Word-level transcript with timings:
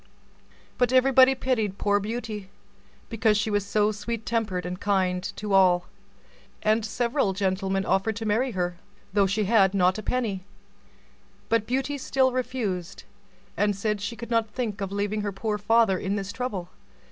But 0.79 0.91
everybody 0.91 1.35
pitied 1.35 1.77
poor 1.77 1.99
Beauty, 1.99 2.49
because 3.07 3.37
she 3.37 3.51
was 3.51 3.63
so 3.63 3.91
sweet 3.91 4.25
tempered 4.25 4.65
and 4.65 4.79
kind 4.79 5.21
to 5.35 5.53
all, 5.53 5.85
and 6.63 6.83
several 6.83 7.33
gentlemen 7.33 7.85
offered 7.85 8.15
to 8.15 8.25
marry 8.25 8.49
her, 8.53 8.77
though 9.13 9.27
she 9.27 9.43
had 9.43 9.75
not 9.75 9.99
a 9.99 10.01
penny; 10.01 10.43
but 11.49 11.67
Beauty 11.67 11.99
still 11.99 12.31
refused, 12.31 13.03
and 13.55 13.75
said 13.75 14.01
she 14.01 14.15
could 14.15 14.31
not 14.31 14.49
think 14.49 14.81
of 14.81 14.91
leaving 14.91 15.21
her 15.21 15.31
poor 15.31 15.59
father 15.59 15.99
in 15.99 16.15
this 16.15 16.31
trouble. 16.31 16.69